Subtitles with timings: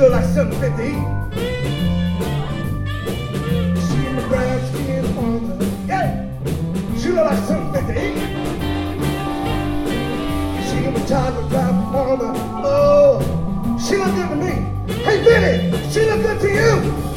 [0.00, 1.20] look like something fit to eat.
[4.28, 5.86] Brown skin woman.
[5.86, 6.26] Yeah.
[6.98, 8.16] She look like something fit to eat.
[10.68, 11.00] She in the.
[12.64, 14.52] Oh, she look good to me.
[15.04, 17.09] Hey Billy, she look good to you.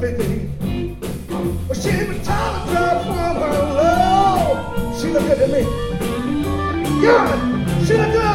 [0.00, 0.94] 50.
[1.68, 5.00] But she was trying to drive from her love.
[5.00, 5.62] She looked at me.
[7.02, 8.25] Yeah, she looked at me.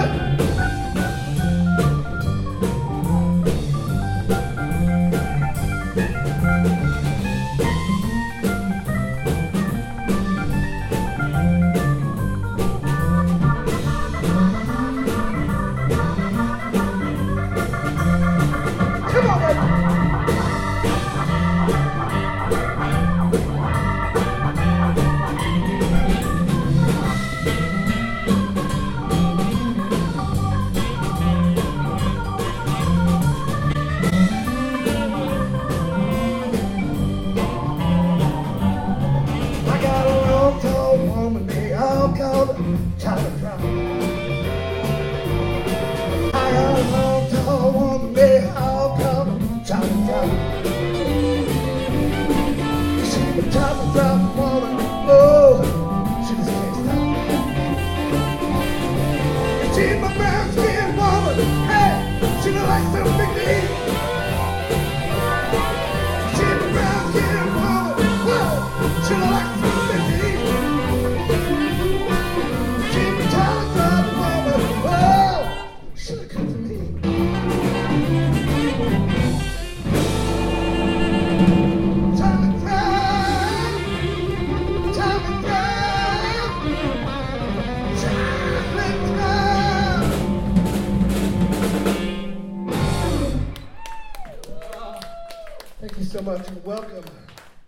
[96.21, 97.30] So much welcome